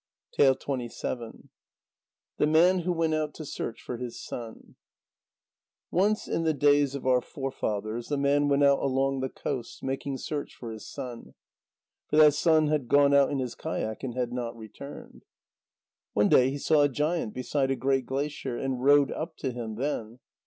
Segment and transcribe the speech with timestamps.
[0.35, 0.87] THE
[2.39, 4.73] MAN WHO WENT OUT TO SEARCH FOR HIS SON
[5.91, 10.17] Once in the days of our forefathers, a man went out along the coasts, making
[10.17, 11.35] search for his son.
[12.09, 15.21] For that son had gone out in his kayak and had not returned.
[16.13, 19.75] One day he saw a giant beside a great glacier, and rowed up to him
[19.75, 20.17] then.